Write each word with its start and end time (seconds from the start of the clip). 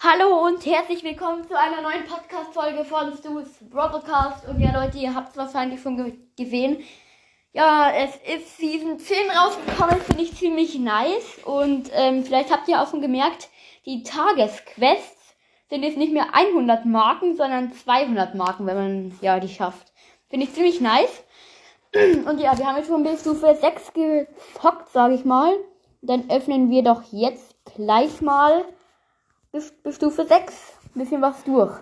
Hallo 0.00 0.46
und 0.46 0.64
herzlich 0.64 1.02
willkommen 1.02 1.42
zu 1.48 1.58
einer 1.58 1.82
neuen 1.82 2.04
Podcast-Folge 2.04 2.84
von 2.84 3.12
Stu's 3.18 3.48
Broadcast. 3.68 4.46
Und 4.46 4.60
ja, 4.60 4.72
Leute, 4.72 4.96
ihr 4.96 5.12
habt 5.12 5.30
es 5.30 5.36
wahrscheinlich 5.36 5.82
schon 5.82 5.96
ge 5.96 6.12
gesehen. 6.36 6.84
Ja, 7.52 7.90
es 7.90 8.14
ist 8.14 8.58
Season 8.58 9.00
10 9.00 9.16
rausgekommen, 9.28 10.00
finde 10.02 10.22
ich 10.22 10.36
ziemlich 10.36 10.78
nice. 10.78 11.40
Und 11.44 11.90
ähm, 11.94 12.22
vielleicht 12.22 12.52
habt 12.52 12.68
ihr 12.68 12.80
auch 12.80 12.88
schon 12.88 13.00
gemerkt, 13.00 13.48
die 13.86 14.04
Tagesquests 14.04 15.34
sind 15.68 15.82
jetzt 15.82 15.98
nicht 15.98 16.12
mehr 16.12 16.28
100 16.32 16.84
Marken, 16.84 17.34
sondern 17.36 17.72
200 17.72 18.36
Marken, 18.36 18.66
wenn 18.66 18.76
man 18.76 19.18
ja 19.20 19.40
die 19.40 19.48
schafft. 19.48 19.92
Finde 20.30 20.46
ich 20.46 20.54
ziemlich 20.54 20.80
nice. 20.80 21.24
Und 22.24 22.38
ja, 22.38 22.56
wir 22.56 22.68
haben 22.68 22.76
jetzt 22.76 22.86
schon 22.86 23.02
bis 23.02 23.22
Stufe 23.22 23.52
6 23.52 23.94
gezockt, 23.94 24.90
sage 24.90 25.14
ich 25.14 25.24
mal. 25.24 25.56
Dann 26.02 26.30
öffnen 26.30 26.70
wir 26.70 26.84
doch 26.84 27.02
jetzt 27.10 27.56
gleich 27.64 28.20
mal 28.20 28.64
bis, 29.58 29.72
bis 29.82 29.96
Stufe 29.96 30.24
6 30.24 30.54
ein 30.94 31.00
bisschen 31.00 31.20
was 31.20 31.42
durch. 31.44 31.72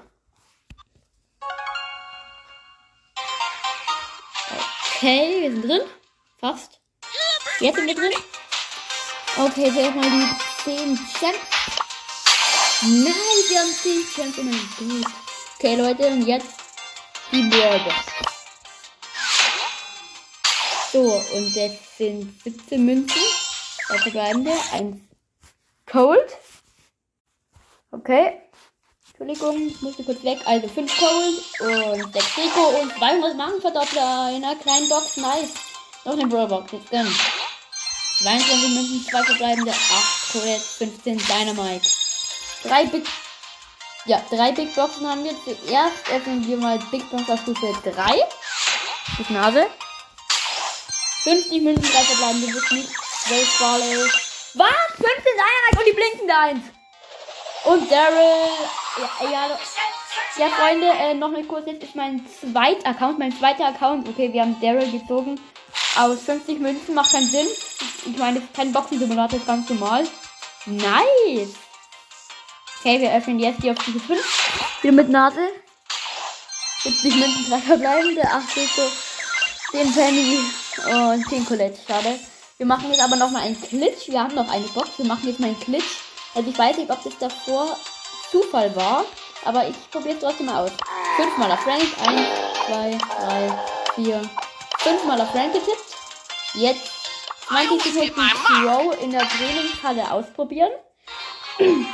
Okay, 4.97 5.43
wir 5.43 5.53
sind 5.53 5.63
drin. 5.63 5.83
Fast. 6.41 6.81
Jetzt 7.61 7.77
sind 7.77 7.87
wir 7.87 7.95
drin. 7.95 8.13
Okay, 9.37 9.67
jetzt 9.67 9.77
erstmal 9.77 10.11
die 10.11 10.29
10 10.65 10.97
Champs. 10.97 11.39
Nein, 12.83 13.15
wir 13.49 13.61
haben 13.61 13.73
10 13.73 14.07
Champs. 14.15 14.39
Oh 14.39 14.43
mein 14.43 15.03
Gott. 15.03 15.13
Okay, 15.59 15.77
Leute, 15.77 16.07
und 16.09 16.23
jetzt 16.23 16.49
die 17.31 17.43
Burger. 17.43 17.95
So, 20.93 21.23
und 21.35 21.55
das 21.55 21.73
sind 21.99 22.43
17 22.43 22.87
Münzen. 22.87 23.21
Da 23.89 23.99
verbleiben 23.99 24.47
wir. 24.47 24.57
Ein 24.73 25.07
Cold. 25.85 26.39
Okay. 27.99 28.43
Entschuldigung, 29.09 29.69
ich 29.69 29.81
musste 29.81 30.05
kurz 30.05 30.23
weg. 30.23 30.39
Also 30.45 30.69
5 30.69 30.99
Cold 30.99 32.03
und 32.03 32.13
6 32.13 32.37
Rico 32.37 32.81
und 32.81 32.93
200 32.99 33.37
Markenverdoppler 33.37 34.33
in 34.37 34.45
einer 34.45 34.57
kleinen 34.57 34.89
Box. 34.89 35.17
Nice. 35.17 35.55
Noch 36.05 36.13
eine 36.13 36.27
Brawl 36.27 36.47
Box. 36.47 36.73
Jetzt 36.73 36.91
gönnen. 36.91 37.19
22 38.23 38.75
Münzen, 38.75 39.07
2 39.11 39.23
verbleibende, 39.23 39.71
8 39.73 40.33
Cold, 40.33 40.61
15 40.61 41.19
Dynamite. 41.19 41.89
3 42.65 42.85
Big. 42.87 43.07
Ja, 44.05 44.23
3 44.31 44.53
Big 44.53 44.75
Boxen 44.75 45.09
haben 45.09 45.25
wir. 45.25 45.35
Zuerst 45.45 46.11
öffnen 46.13 46.47
wir 46.47 46.59
mal 46.59 46.79
Big 46.91 47.11
Box 47.11 47.31
auf 47.31 47.41
Stufe 47.41 47.75
3. 47.83 48.23
Die 49.19 49.33
Nase. 49.33 49.67
50 51.23 51.63
Münzen, 51.63 51.83
3 51.83 52.03
verbleibende, 52.03 52.53
wird 52.53 52.73
nicht. 52.73 52.91
12 53.27 53.59
Barley. 53.59 53.97
Was? 54.55 54.69
15 54.97 55.15
Dynamite 55.25 55.79
und 55.79 55.87
die 55.87 55.93
blinkende 55.93 56.37
1. 56.37 56.76
Und 57.67 57.91
Daryl. 57.91 58.49
Ja, 58.97 59.29
ja, 59.29 59.59
ja, 60.39 60.49
Freunde, 60.51 60.87
äh, 60.87 61.15
noch 61.15 61.35
eine 61.35 61.45
kurze. 61.45 61.71
Jetzt 61.71 61.83
ist 61.83 61.97
mein 61.97 62.25
zweiter 62.27 62.91
Account, 62.91 63.19
mein 63.19 63.37
zweiter 63.37 63.67
Account. 63.67 64.09
Okay, 64.09 64.33
wir 64.33 64.43
haben 64.43 64.57
Daryl 64.61 64.91
gezogen. 64.91 65.41
Aus 65.99 66.21
50 66.21 66.61
Münzen 66.61 66.95
macht 66.95 67.11
keinen 67.11 67.27
Sinn. 67.27 67.47
Ich 68.07 68.17
meine, 68.19 68.41
kein 68.55 68.73
Boxen-Simulator 68.73 69.39
ist 69.39 69.47
ganz 69.47 69.69
normal. 69.69 70.07
Nice. 70.67 71.55
Okay, 72.79 73.01
wir 73.01 73.13
öffnen 73.13 73.41
jetzt 73.41 73.63
die 73.63 73.75
diese 73.87 74.01
5. 74.01 74.83
Wieder 74.83 74.93
mit 74.93 75.09
Nase. 75.09 75.41
70 76.85 77.17
Münzen, 77.17 77.47
2 77.47 77.59
verbleibende, 77.59 78.23
8 78.23 78.57
Rico, 78.57 78.83
10 79.73 79.93
Penny 79.93 80.39
und 80.87 81.29
10 81.29 81.47
Colette. 81.47 81.81
Schade. 81.85 82.21
Wir 82.59 82.67
machen 82.67 82.91
jetzt 82.91 83.03
aber 83.03 83.17
nochmal 83.17 83.43
einen 83.43 83.61
Glitch. 83.61 84.09
Wir 84.09 84.23
haben 84.23 84.35
noch 84.37 84.49
eine 84.49 84.67
Box. 84.69 84.99
Wir 84.99 85.07
machen 85.07 85.27
jetzt 85.27 85.41
mal 85.41 85.49
einen 85.49 85.61
Glitch. 85.61 86.06
Also 86.37 86.51
ich 86.51 86.59
weiß 86.59 86.77
nicht, 86.77 86.91
ob 86.91 87.03
das 87.03 87.17
davor 87.17 87.79
Zufall 88.31 88.77
war, 88.77 89.07
aber 89.47 89.67
ich 89.67 89.91
probiere 89.91 90.17
es 90.17 90.21
trotzdem 90.21 90.47
mal 90.47 90.65
aus. 90.65 90.71
Fünfmal 91.17 91.51
auf 91.51 91.61
Frank. 91.61 91.83
Eins, 92.07 92.29
zwei, 92.67 92.99
drei, 93.19 93.59
vier. 93.95 94.21
Fünfmal 94.81 95.19
auf 95.19 95.31
Frank 95.31 95.55
getippt. 95.55 95.97
Jetzt 96.53 96.93
20 97.49 97.83
Sekunden 97.83 98.31
Throw 98.45 98.95
in 99.01 99.13
der 99.13 99.27
Trainingshalle 99.27 100.11
ausprobieren. 100.11 100.73
Ich 101.59 101.87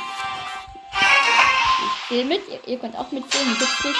zähle 2.09 2.25
mit. 2.25 2.45
Ihr, 2.49 2.67
ihr, 2.67 2.79
könnt 2.79 2.97
auch 2.97 3.09
mitzählen. 3.11 3.55
70. 3.55 3.95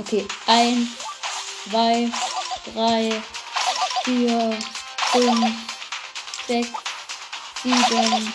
Okay. 0.00 0.28
Eins, 0.46 0.88
zwei, 1.70 2.10
drei, 2.74 3.22
vier, 4.04 4.58
fünf, 5.12 5.46
sechs, 6.46 6.68
sieben, 7.62 8.34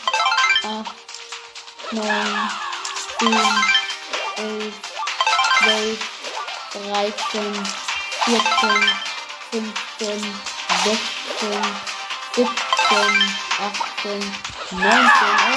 8, 0.64 0.96
9, 1.92 2.04
10, 3.20 3.30
11, 4.38 4.74
12, 5.60 6.00
13, 6.72 7.66
14, 8.26 8.44
15, 9.52 9.74
16, 10.84 11.52
17, 12.34 12.54
18, 13.60 14.20
19 14.72 15.54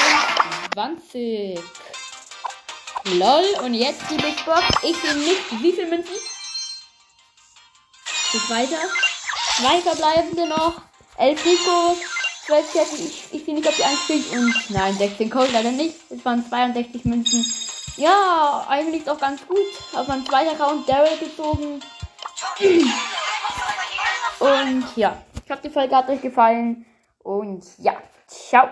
20. 0.76 1.58
LOL, 3.04 3.44
und 3.62 3.74
jetzt 3.74 4.02
die 4.10 4.16
Big 4.16 4.44
Box. 4.44 4.62
Ich 4.82 4.96
sehe 4.98 5.14
nicht, 5.14 5.40
wie 5.62 5.72
viele 5.72 5.86
Münzen? 5.86 6.16
Geht 8.32 8.50
weiter. 8.50 8.82
Zwei 9.56 9.80
verbleibende 9.80 10.48
noch. 10.48 10.82
Elf 11.16 11.42
Rico, 11.46 11.96
12 12.46 12.72
Kette, 12.72 12.94
ich, 12.94 13.24
ich 13.32 13.44
sehe 13.44 13.54
nicht, 13.54 13.66
ob 13.66 13.74
die 13.74 13.82
einspielt. 13.82 14.30
Und 14.32 14.54
nein, 14.70 14.94
16 14.94 15.30
Code 15.30 15.50
leider 15.52 15.72
nicht. 15.72 15.96
Es 16.10 16.24
waren 16.24 16.48
62 16.48 17.04
Münzen. 17.04 17.44
Ja, 17.96 18.64
eigentlich 18.68 19.08
auch 19.10 19.18
ganz 19.18 19.46
gut. 19.46 19.58
Auf 19.94 20.06
meinem 20.06 20.24
zweiten 20.26 20.50
Account 20.50 20.88
Daryl 20.88 21.18
gezogen. 21.18 21.80
Und 24.38 24.84
ja, 24.96 25.16
ich 25.44 25.50
hoffe, 25.50 25.62
die 25.64 25.70
Folge 25.70 25.96
hat 25.96 26.08
euch 26.08 26.20
gefallen. 26.20 26.86
Und 27.22 27.64
ja, 27.78 27.96
ciao. 28.28 28.64